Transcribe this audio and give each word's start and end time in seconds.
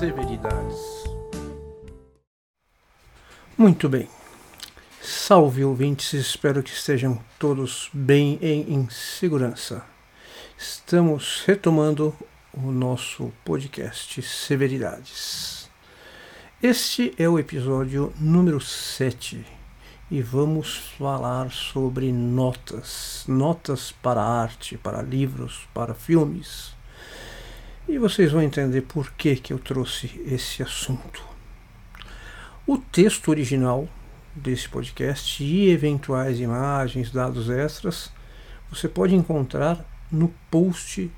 severidades. 0.00 1.04
Muito 3.58 3.86
bem. 3.86 4.08
Salve 5.02 5.62
ouvintes, 5.62 6.14
espero 6.14 6.62
que 6.62 6.70
estejam 6.70 7.22
todos 7.38 7.90
bem 7.92 8.38
e 8.40 8.62
em 8.72 8.88
segurança. 8.88 9.84
Estamos 10.56 11.42
retomando 11.46 12.16
o 12.54 12.72
nosso 12.72 13.30
podcast 13.44 14.22
Severidades. 14.22 15.68
Este 16.62 17.14
é 17.18 17.28
o 17.28 17.38
episódio 17.38 18.10
número 18.18 18.58
7 18.58 19.44
e 20.10 20.22
vamos 20.22 20.78
falar 20.96 21.50
sobre 21.50 22.10
notas, 22.10 23.24
notas 23.28 23.92
para 23.92 24.22
arte, 24.22 24.78
para 24.78 25.02
livros, 25.02 25.68
para 25.74 25.92
filmes. 25.92 26.79
E 27.88 27.98
vocês 27.98 28.32
vão 28.32 28.42
entender 28.42 28.82
por 28.82 29.10
que, 29.12 29.36
que 29.36 29.52
eu 29.52 29.58
trouxe 29.58 30.20
esse 30.26 30.62
assunto. 30.62 31.24
O 32.66 32.78
texto 32.78 33.28
original 33.28 33.88
desse 34.34 34.68
podcast 34.68 35.42
e 35.42 35.70
eventuais 35.70 36.38
imagens, 36.38 37.10
dados 37.10 37.50
extras, 37.50 38.12
você 38.70 38.88
pode 38.88 39.14
encontrar 39.14 39.84
no 40.10 40.32
post 40.50 41.10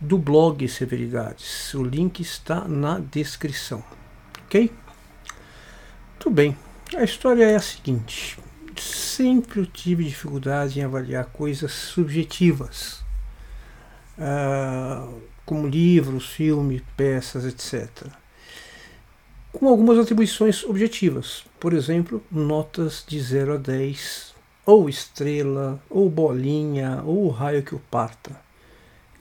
do 0.00 0.18
blog 0.18 0.66
Severidades. 0.68 1.74
O 1.74 1.82
link 1.82 2.20
está 2.20 2.66
na 2.66 2.98
descrição. 2.98 3.84
Ok? 4.44 4.70
Tudo 6.18 6.34
bem. 6.34 6.56
A 6.96 7.02
história 7.02 7.44
é 7.44 7.56
a 7.56 7.60
seguinte: 7.60 8.38
sempre 8.76 9.60
eu 9.60 9.66
tive 9.66 10.04
dificuldade 10.04 10.80
em 10.80 10.84
avaliar 10.84 11.26
coisas 11.26 11.72
subjetivas, 11.72 13.04
uh, 14.18 15.20
como 15.44 15.66
livros, 15.66 16.28
filmes, 16.28 16.82
peças, 16.96 17.44
etc. 17.44 18.06
Com 19.52 19.68
algumas 19.68 19.98
atribuições 19.98 20.64
objetivas, 20.64 21.44
por 21.60 21.72
exemplo, 21.72 22.22
notas 22.30 23.04
de 23.06 23.20
0 23.20 23.54
a 23.54 23.56
10, 23.56 24.34
ou 24.66 24.88
estrela, 24.88 25.80
ou 25.88 26.08
bolinha, 26.08 27.02
ou 27.04 27.28
raio 27.28 27.62
que 27.62 27.74
o 27.74 27.78
parta. 27.78 28.38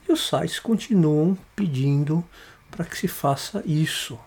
E 0.08 0.12
os 0.12 0.28
sites 0.28 0.60
continuam 0.60 1.38
pedindo 1.56 2.24
para 2.72 2.86
que 2.86 2.98
se 2.98 3.08
faça 3.08 3.62
isso. 3.66 4.18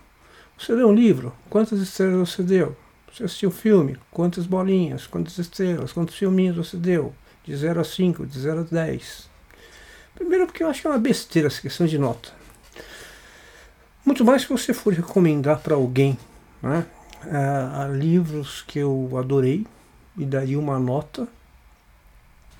Você 0.59 0.73
leu 0.73 0.89
um 0.89 0.95
livro? 0.95 1.35
Quantas 1.51 1.81
estrelas 1.81 2.31
você 2.31 2.43
deu? 2.43 2.77
Você 3.13 3.25
assistiu 3.25 3.49
o 3.49 3.53
filme? 3.53 3.99
Quantas 4.11 4.47
bolinhas? 4.47 5.07
Quantas 5.07 5.39
estrelas? 5.39 5.93
Quantos 5.93 6.17
filminhos 6.17 6.57
você 6.57 6.77
deu? 6.77 7.15
De 7.45 7.55
0 7.57 7.81
a 7.81 7.85
5, 7.85 8.27
de 8.27 8.39
0 8.39 8.61
a 8.61 8.63
10. 8.63 9.29
Primeiro 10.17 10.47
porque 10.47 10.63
eu 10.63 10.69
acho 10.69 10.81
que 10.81 10.87
é 10.87 10.91
uma 10.91 10.99
besteira 10.99 11.47
essa 11.47 11.61
questão 11.61 11.87
de 11.87 11.99
nota. 11.99 12.33
Muito 14.05 14.25
mais 14.25 14.43
se 14.43 14.49
você 14.49 14.73
for 14.73 14.93
recomendar 14.93 15.61
para 15.61 15.75
alguém 15.75 16.19
né, 16.63 16.87
a, 17.23 17.87
livros 17.89 18.63
que 18.67 18.79
eu 18.79 19.11
adorei 19.19 19.67
e 20.17 20.25
daria 20.25 20.59
uma 20.59 20.79
nota, 20.79 21.29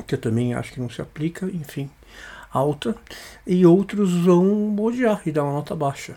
que 0.07 0.15
eu 0.15 0.21
também 0.21 0.53
acho 0.53 0.73
que 0.73 0.81
não 0.81 0.91
se 0.91 1.01
aplica, 1.01 1.47
enfim, 1.47 1.91
alta, 2.53 2.95
e 3.47 3.65
outros 3.65 4.13
vão 4.13 4.77
odiar 4.79 5.23
e 5.25 5.33
dar 5.33 5.45
uma 5.45 5.55
nota 5.55 5.75
baixa. 5.75 6.15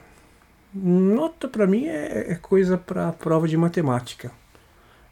Nota 0.74 1.48
para 1.48 1.66
mim 1.66 1.88
é, 1.88 2.34
é 2.34 2.36
coisa 2.36 2.78
para 2.78 3.14
prova 3.14 3.48
de 3.48 3.56
matemática. 3.56 4.32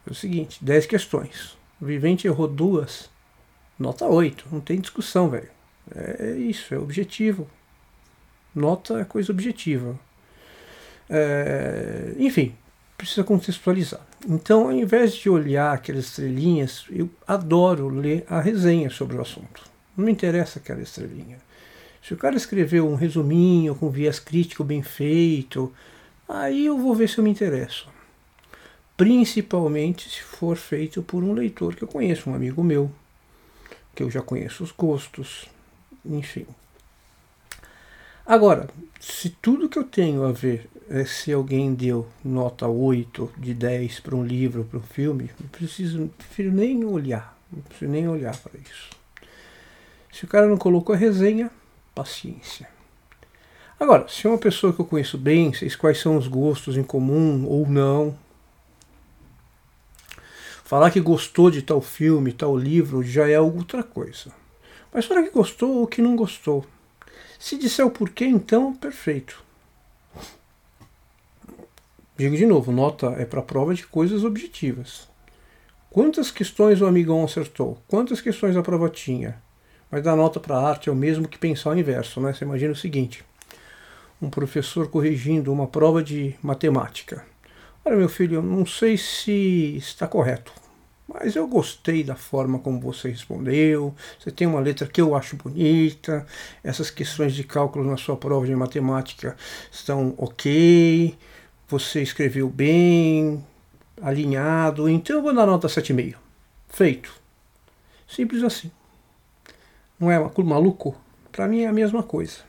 É 0.05 0.11
o 0.11 0.15
seguinte, 0.15 0.63
10 0.63 0.87
questões. 0.87 1.57
O 1.81 1.85
vivente 1.85 2.27
errou 2.27 2.47
duas, 2.47 3.09
nota 3.79 4.05
8. 4.05 4.47
Não 4.51 4.59
tem 4.59 4.79
discussão, 4.79 5.29
velho. 5.29 5.56
É 5.95 6.31
isso, 6.31 6.73
é 6.73 6.77
objetivo. 6.77 7.47
Nota 8.53 8.99
é 8.99 9.05
coisa 9.05 9.31
objetiva. 9.31 9.99
É, 11.09 12.13
enfim, 12.17 12.55
precisa 12.97 13.23
contextualizar. 13.23 14.01
Então, 14.27 14.63
ao 14.63 14.71
invés 14.71 15.13
de 15.13 15.29
olhar 15.29 15.73
aquelas 15.73 16.05
estrelinhas, 16.05 16.85
eu 16.89 17.09
adoro 17.27 17.87
ler 17.87 18.25
a 18.27 18.41
resenha 18.41 18.89
sobre 18.89 19.15
o 19.15 19.21
assunto. 19.21 19.63
Não 19.95 20.05
me 20.05 20.11
interessa 20.11 20.59
aquela 20.59 20.81
estrelinha. 20.81 21.37
Se 22.03 22.13
o 22.13 22.17
cara 22.17 22.35
escreveu 22.35 22.87
um 22.87 22.95
resuminho 22.95 23.75
com 23.75 23.89
viés 23.89 24.19
crítico 24.19 24.63
bem 24.63 24.81
feito, 24.81 25.73
aí 26.27 26.65
eu 26.65 26.77
vou 26.77 26.95
ver 26.95 27.09
se 27.09 27.17
eu 27.17 27.23
me 27.23 27.29
interesso. 27.29 27.89
Principalmente 28.95 30.09
se 30.09 30.21
for 30.21 30.57
feito 30.57 31.03
por 31.03 31.23
um 31.23 31.33
leitor 31.33 31.75
que 31.75 31.83
eu 31.83 31.87
conheço, 31.87 32.29
um 32.29 32.33
amigo 32.33 32.63
meu, 32.63 32.91
que 33.93 34.01
eu 34.01 34.09
já 34.09 34.21
conheço 34.21 34.63
os 34.63 34.71
gostos, 34.71 35.47
enfim. 36.09 36.45
Agora, 38.25 38.69
se 38.99 39.29
tudo 39.29 39.69
que 39.69 39.79
eu 39.79 39.83
tenho 39.83 40.23
a 40.25 40.31
ver 40.31 40.69
é 40.89 41.05
se 41.05 41.31
alguém 41.31 41.73
deu 41.73 42.07
nota 42.23 42.67
8 42.67 43.33
de 43.37 43.53
10 43.53 43.99
para 44.01 44.15
um 44.15 44.23
livro, 44.23 44.65
para 44.65 44.79
um 44.79 44.83
filme, 44.83 45.31
não 45.39 45.47
preciso, 45.47 46.09
prefiro 46.17 46.51
nem 46.51 46.83
olhar, 46.83 47.37
não 47.51 47.61
preciso 47.61 47.91
nem 47.91 48.07
olhar 48.07 48.35
para 48.37 48.59
isso. 48.59 48.89
Se 50.11 50.25
o 50.25 50.27
cara 50.27 50.47
não 50.47 50.57
colocou 50.57 50.95
a 50.95 50.97
resenha, 50.97 51.51
paciência. 51.93 52.67
Agora, 53.79 54.07
se 54.07 54.25
é 54.25 54.29
uma 54.29 54.39
pessoa 54.39 54.73
que 54.73 54.79
eu 54.79 54.85
conheço 54.85 55.17
bem, 55.17 55.53
sei 55.53 55.69
quais 55.71 55.99
são 55.99 56.17
os 56.17 56.27
gostos 56.27 56.75
em 56.75 56.83
comum 56.83 57.45
ou 57.45 57.67
não, 57.67 58.17
falar 60.63 60.89
que 60.89 60.99
gostou 60.99 61.51
de 61.51 61.61
tal 61.61 61.79
filme, 61.79 62.33
tal 62.33 62.57
livro, 62.57 63.03
já 63.03 63.29
é 63.29 63.39
outra 63.39 63.83
coisa. 63.83 64.31
Mas 64.97 65.05
falar 65.05 65.21
que 65.21 65.29
gostou 65.29 65.75
ou 65.75 65.85
que 65.85 66.01
não 66.01 66.15
gostou. 66.15 66.65
Se 67.37 67.55
disser 67.55 67.85
o 67.85 67.91
porquê, 67.91 68.25
então, 68.25 68.73
perfeito. 68.73 69.43
Digo 72.17 72.35
de 72.35 72.47
novo, 72.47 72.71
nota 72.71 73.09
é 73.09 73.23
para 73.23 73.43
prova 73.43 73.75
de 73.75 73.85
coisas 73.85 74.23
objetivas. 74.23 75.07
Quantas 75.91 76.31
questões 76.31 76.81
o 76.81 76.87
amigão 76.87 77.23
acertou? 77.23 77.77
Quantas 77.87 78.21
questões 78.21 78.57
a 78.57 78.63
prova 78.63 78.89
tinha? 78.89 79.39
Mas 79.91 80.01
dar 80.01 80.15
nota 80.15 80.39
para 80.39 80.57
a 80.57 80.67
arte 80.67 80.89
é 80.89 80.91
o 80.91 80.95
mesmo 80.95 81.27
que 81.27 81.37
pensar 81.37 81.75
o 81.75 81.79
inverso, 81.79 82.19
né? 82.19 82.33
Você 82.33 82.43
imagina 82.43 82.73
o 82.73 82.75
seguinte: 82.75 83.23
um 84.19 84.31
professor 84.31 84.89
corrigindo 84.89 85.53
uma 85.53 85.67
prova 85.67 86.01
de 86.01 86.33
matemática. 86.41 87.23
Olha, 87.85 87.97
meu 87.97 88.09
filho, 88.09 88.37
eu 88.37 88.41
não 88.41 88.65
sei 88.65 88.97
se 88.97 89.77
está 89.77 90.07
correto, 90.07 90.51
mas 91.07 91.35
eu 91.35 91.47
gostei 91.47 92.03
da 92.03 92.15
forma 92.15 92.59
como 92.59 92.81
você 92.81 93.09
respondeu. 93.09 93.95
Você 94.19 94.29
tem 94.29 94.45
uma 94.45 94.59
letra 94.59 94.85
que 94.85 94.99
eu 94.99 95.15
acho 95.15 95.37
bonita. 95.37 96.27
Essas 96.63 96.89
questões 96.91 97.33
de 97.33 97.43
cálculo 97.45 97.89
na 97.89 97.95
sua 97.95 98.17
prova 98.17 98.45
de 98.45 98.55
matemática 98.55 99.35
estão 99.71 100.13
ok. 100.17 101.17
Você 101.69 102.01
escreveu 102.01 102.49
bem, 102.49 103.43
alinhado. 104.01 104.89
Então 104.89 105.15
eu 105.15 105.21
vou 105.21 105.33
dar 105.33 105.45
nota 105.45 105.67
7,5. 105.67 106.15
Feito. 106.67 107.13
Simples 108.07 108.43
assim. 108.43 108.69
Não 109.99 110.11
é 110.11 110.19
maluco? 110.43 110.95
Para 111.31 111.47
mim 111.47 111.61
é 111.61 111.67
a 111.67 111.73
mesma 111.73 112.03
coisa. 112.03 112.39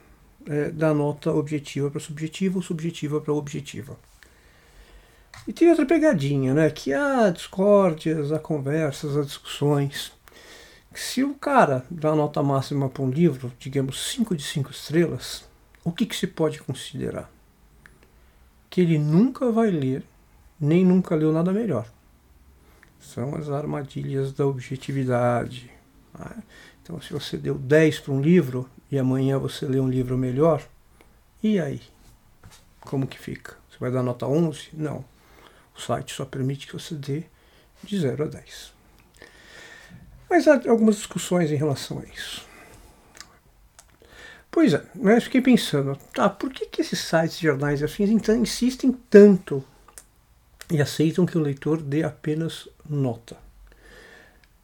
É, 0.47 0.71
da 0.71 0.95
nota 0.95 1.31
objetiva 1.31 1.91
para 1.91 2.01
subjetiva 2.01 2.61
subjetiva 2.63 3.21
para 3.21 3.33
objetiva. 3.35 3.97
E 5.47 5.53
tem 5.53 5.71
outra 5.71 5.87
pegadinha, 5.87 6.53
né? 6.53 6.71
Que 6.71 6.93
há 6.93 7.31
discórdias, 7.31 8.33
há 8.33 8.39
conversas, 8.39 9.17
há 9.17 9.23
discussões. 9.23 10.13
Se 10.95 11.23
o 11.23 11.35
cara 11.35 11.85
dá 11.91 12.15
nota 12.15 12.43
máxima 12.43 12.89
para 12.89 13.03
um 13.03 13.11
livro, 13.11 13.53
digamos 13.59 14.13
5 14.13 14.37
de 14.37 14.43
5 14.43 14.71
estrelas, 14.71 15.45
o 15.85 15.93
que, 15.93 16.05
que 16.05 16.17
se 16.17 16.27
pode 16.27 16.61
considerar? 16.61 17.31
Que 18.69 18.81
ele 18.81 18.99
nunca 18.99 19.51
vai 19.51 19.71
ler, 19.71 20.03
nem 20.61 20.85
nunca 20.85 21.15
leu 21.15 21.33
nada 21.33 21.53
melhor. 21.53 21.87
São 23.01 23.35
as 23.37 23.49
armadilhas 23.49 24.33
da 24.33 24.47
objetividade. 24.47 25.71
Né? 26.19 26.43
Então, 26.83 27.01
se 27.01 27.13
você 27.13 27.37
deu 27.37 27.55
10 27.55 28.01
para 28.01 28.13
um 28.13 28.21
livro 28.21 28.69
e 28.91 28.99
amanhã 28.99 29.39
você 29.39 29.67
lê 29.67 29.79
um 29.79 29.89
livro 29.89 30.19
melhor, 30.19 30.67
e 31.43 31.61
aí? 31.61 31.81
Como 32.81 33.07
que 33.07 33.19
fica? 33.19 33.57
Você 33.71 33.79
vai 33.79 33.91
dar 33.91 34.03
nota 34.03 34.27
11? 34.27 34.71
Não. 34.73 35.05
O 35.79 35.81
site 35.81 36.13
só 36.13 36.25
permite 36.25 36.67
que 36.67 36.73
você 36.73 36.97
dê 36.97 37.23
de 37.85 38.01
0 38.01 38.25
a 38.25 38.27
10. 38.27 38.73
Mas 40.29 40.49
há 40.49 40.55
algumas 40.69 40.97
discussões 40.97 41.53
em 41.53 41.55
relação 41.55 42.01
a 42.01 42.05
isso. 42.05 42.45
Pois 44.51 44.75
é, 44.75 44.83
mas 44.93 45.25
fiquei 45.25 45.41
pensando, 45.41 45.97
tá, 46.13 46.29
por 46.29 46.53
que, 46.53 46.67
que 46.67 46.81
esses 46.81 46.99
sites, 46.99 47.39
jornais 47.39 47.81
e 47.81 47.85
afins 47.85 48.11
então, 48.11 48.35
insistem 48.35 48.91
tanto 49.09 49.63
e 50.69 50.83
aceitam 50.83 51.25
que 51.25 51.39
o 51.39 51.41
leitor 51.41 51.81
dê 51.81 52.03
apenas 52.03 52.69
nota? 52.85 53.37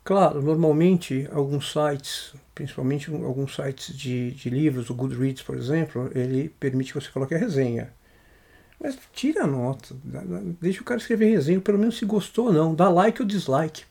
Claro, 0.02 0.42
normalmente 0.42 1.28
alguns 1.30 1.70
sites, 1.70 2.34
principalmente 2.54 3.08
alguns 3.08 3.54
sites 3.54 3.96
de, 3.96 4.32
de 4.32 4.50
livros, 4.50 4.90
o 4.90 4.94
Goodreads, 4.94 5.42
por 5.42 5.56
exemplo, 5.56 6.10
ele 6.12 6.48
permite 6.48 6.92
que 6.92 7.00
você 7.00 7.10
coloque 7.10 7.34
a 7.34 7.38
resenha. 7.38 7.92
Mas 8.84 8.98
tira 9.14 9.44
a 9.44 9.46
nota, 9.46 9.96
deixa 10.60 10.82
o 10.82 10.84
cara 10.84 11.00
escrever 11.00 11.30
resenha, 11.30 11.58
pelo 11.58 11.78
menos 11.78 11.96
se 11.96 12.04
gostou 12.04 12.48
ou 12.48 12.52
não, 12.52 12.74
dá 12.74 12.86
like 12.90 13.22
ou 13.22 13.26
dislike, 13.26 13.84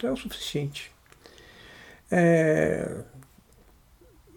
já 0.00 0.10
é 0.10 0.12
o 0.12 0.16
suficiente. 0.16 0.92
É... 2.08 3.02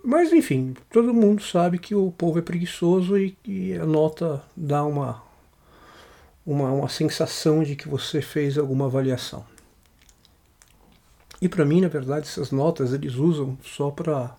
mas 0.03 0.33
enfim, 0.33 0.75
todo 0.92 1.13
mundo 1.13 1.44
sabe 1.44 1.77
que 1.77 1.94
o 1.94 2.12
povo 2.12 2.39
é 2.39 2.42
preguiçoso 2.42 3.15
e, 3.15 3.38
e 3.45 3.75
a 3.75 3.86
nota 3.86 4.44
dá 4.57 4.83
uma, 4.83 5.21
uma, 6.44 6.71
uma 6.71 6.89
sensação 6.89 7.62
de 7.62 7.75
que 7.75 7.88
você 7.88 8.24
fez 8.24 8.57
alguma 8.57 8.88
avaliação. 8.88 9.45
E 11.39 11.48
para 11.48 11.63
mim, 11.63 11.80
na 11.80 11.88
verdade, 11.88 12.27
essas 12.27 12.50
notas 12.50 12.92
eles 12.92 13.13
usam 13.13 13.56
só 13.62 13.92
para 13.92 14.36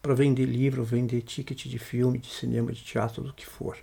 para 0.00 0.14
vender 0.14 0.44
livro, 0.44 0.84
vender 0.84 1.22
ticket 1.22 1.66
de 1.66 1.78
filme, 1.78 2.18
de 2.18 2.28
cinema, 2.28 2.72
de 2.72 2.82
teatro, 2.82 3.22
do 3.22 3.32
que 3.32 3.46
for. 3.46 3.78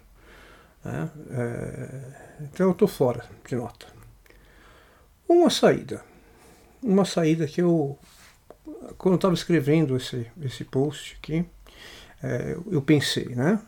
Né? 0.84 1.10
É, 1.32 2.44
então 2.44 2.68
eu 2.68 2.72
estou 2.72 2.88
fora 2.88 3.26
de 3.48 3.56
nota. 3.56 3.88
Uma 5.28 5.50
saída. 5.50 6.04
Uma 6.82 7.06
saída 7.06 7.48
que 7.48 7.62
eu, 7.62 7.98
quando 8.98 9.14
eu 9.14 9.16
estava 9.16 9.34
escrevendo 9.34 9.96
esse, 9.96 10.30
esse 10.42 10.64
post 10.64 11.18
aqui, 11.20 11.46
é, 12.24 12.58
eu 12.70 12.82
pensei, 12.82 13.36
né? 13.36 13.60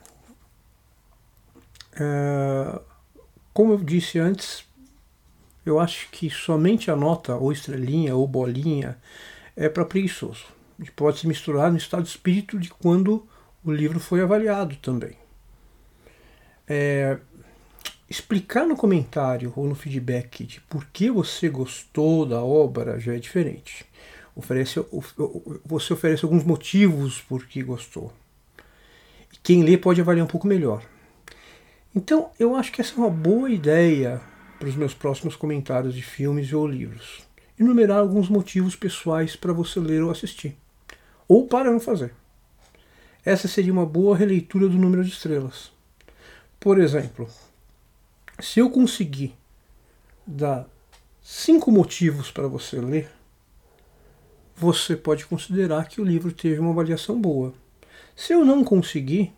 É, 1.96 2.80
como 3.54 3.74
eu 3.74 3.78
disse 3.78 4.18
antes, 4.18 4.66
eu 5.66 5.80
acho 5.80 6.10
que 6.10 6.30
somente 6.30 6.92
a 6.92 6.96
nota, 6.96 7.36
ou 7.36 7.52
estrelinha, 7.52 8.16
ou 8.16 8.28
bolinha, 8.28 8.98
é 9.56 9.70
para 9.70 9.86
preguiçoso. 9.86 10.46
E 10.80 10.90
pode 10.90 11.20
se 11.20 11.28
misturar 11.28 11.72
no 11.72 11.78
estado 11.78 12.04
de 12.04 12.10
espírito 12.10 12.60
de 12.60 12.70
quando 12.70 13.28
o 13.64 13.72
livro 13.72 14.00
foi 14.00 14.22
avaliado 14.22 14.76
também. 14.78 15.16
É, 16.68 17.18
explicar 18.10 18.66
no 18.66 18.76
comentário 18.76 19.52
ou 19.56 19.68
no 19.68 19.76
feedback 19.76 20.46
de 20.46 20.62
por 20.62 20.86
que 20.86 21.10
você 21.10 21.50
gostou 21.50 22.26
da 22.26 22.44
obra 22.44 23.00
já 23.00 23.16
é 23.16 23.20
diferente. 23.20 23.86
Oferece, 24.36 24.84
você 25.66 25.94
oferece 25.94 26.24
alguns 26.24 26.44
motivos 26.44 27.22
por 27.22 27.46
que 27.46 27.62
gostou. 27.62 28.14
Quem 29.42 29.64
lê 29.64 29.78
pode 29.78 30.00
avaliar 30.00 30.26
um 30.26 30.30
pouco 30.30 30.48
melhor. 30.48 30.82
Então, 31.94 32.32
eu 32.40 32.56
acho 32.56 32.72
que 32.72 32.80
essa 32.80 32.94
é 32.94 32.98
uma 32.98 33.10
boa 33.10 33.52
ideia 33.52 34.22
para 34.58 34.70
os 34.70 34.76
meus 34.76 34.94
próximos 34.94 35.36
comentários 35.36 35.94
de 35.94 36.02
filmes 36.02 36.54
ou 36.54 36.66
livros. 36.66 37.28
Enumerar 37.60 37.98
alguns 37.98 38.30
motivos 38.30 38.76
pessoais 38.76 39.36
para 39.36 39.52
você 39.52 39.80
ler 39.80 40.02
ou 40.02 40.10
assistir. 40.10 40.56
Ou 41.28 41.46
para 41.46 41.70
não 41.70 41.80
fazer. 41.80 42.14
Essa 43.26 43.48
seria 43.48 43.74
uma 43.74 43.86
boa 43.86 44.16
releitura 44.16 44.70
do 44.70 44.78
número 44.78 45.04
de 45.04 45.12
estrelas. 45.12 45.73
Por 46.64 46.80
exemplo, 46.80 47.28
se 48.40 48.62
eu 48.62 48.70
conseguir 48.70 49.36
dar 50.26 50.66
cinco 51.22 51.70
motivos 51.70 52.32
para 52.32 52.48
você 52.48 52.80
ler, 52.80 53.12
você 54.56 54.96
pode 54.96 55.26
considerar 55.26 55.90
que 55.90 56.00
o 56.00 56.06
livro 56.06 56.32
teve 56.32 56.62
uma 56.62 56.72
avaliação 56.72 57.20
boa. 57.20 57.54
Se 58.16 58.32
eu 58.32 58.46
não 58.46 58.64
conseguir, 58.64 59.34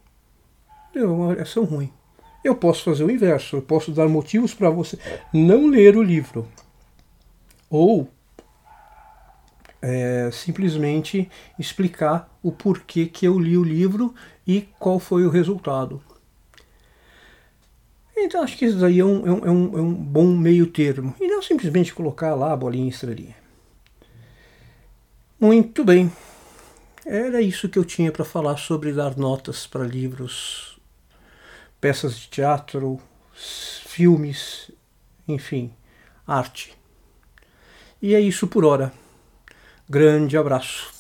deu 0.94 1.16
uma 1.16 1.26
avaliação 1.26 1.64
ruim. 1.64 1.92
Eu 2.44 2.56
posso 2.56 2.84
fazer 2.84 3.04
o 3.04 3.10
inverso, 3.10 3.56
eu 3.56 3.62
posso 3.64 3.92
dar 3.92 4.08
motivos 4.08 4.54
para 4.54 4.70
você 4.70 4.96
não 5.34 5.66
ler 5.66 5.98
o 5.98 6.04
livro. 6.04 6.48
Ou 7.72 8.08
é, 9.82 10.30
simplesmente 10.32 11.28
explicar 11.58 12.32
o 12.44 12.52
porquê 12.52 13.08
que 13.08 13.26
eu 13.26 13.40
li 13.40 13.58
o 13.58 13.64
livro 13.64 14.14
e 14.46 14.70
qual 14.78 15.00
foi 15.00 15.26
o 15.26 15.32
resultado. 15.32 16.04
Então 18.26 18.42
acho 18.42 18.58
que 18.58 18.66
isso 18.66 18.80
daí 18.80 19.00
é 19.00 19.06
um, 19.06 19.28
é 19.28 19.52
um, 19.52 19.78
é 19.78 19.82
um 19.82 19.94
bom 19.94 20.36
meio 20.36 20.66
termo. 20.66 21.14
E 21.22 21.28
não 21.28 21.44
simplesmente 21.44 21.94
colocar 21.94 22.34
lá 22.34 22.54
a 22.54 22.58
bolinha 22.58 22.90
estrelinha. 22.90 23.36
Muito 25.40 25.86
bem. 25.86 26.12
Era 27.06 27.40
isso 27.40 27.70
que 27.70 27.78
eu 27.78 27.86
tinha 27.86 28.12
para 28.12 28.26
falar 28.26 28.58
sobre 28.58 28.92
dar 28.92 29.16
notas 29.16 29.68
para 29.68 29.84
livros 29.84 30.80
peças 31.80 32.18
de 32.18 32.28
teatro, 32.28 33.00
filmes, 33.32 34.72
enfim, 35.28 35.72
arte. 36.26 36.76
E 38.02 38.16
é 38.16 38.20
isso 38.20 38.48
por 38.48 38.66
hora. 38.66 38.92
Grande 39.88 40.36
abraço. 40.36 40.95